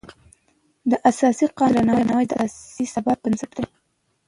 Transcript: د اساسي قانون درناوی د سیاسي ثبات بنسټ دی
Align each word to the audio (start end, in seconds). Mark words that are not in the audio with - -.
د 0.91 0.93
اساسي 1.09 1.45
قانون 1.59 1.85
درناوی 1.87 2.25
د 2.29 2.33
سیاسي 2.55 2.85
ثبات 2.93 3.17
بنسټ 3.23 3.51
دی 3.57 3.65